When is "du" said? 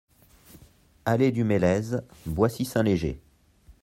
1.31-1.43